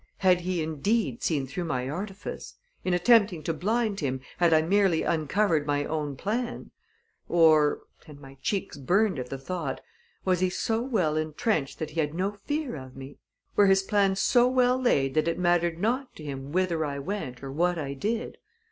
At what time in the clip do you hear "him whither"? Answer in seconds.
16.23-16.83